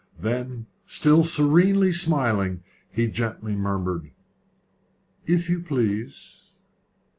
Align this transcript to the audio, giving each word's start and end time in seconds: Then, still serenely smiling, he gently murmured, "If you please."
Then, 0.19 0.65
still 0.87 1.23
serenely 1.23 1.91
smiling, 1.91 2.63
he 2.91 3.07
gently 3.07 3.55
murmured, 3.55 4.09
"If 5.27 5.47
you 5.47 5.59
please." 5.61 6.49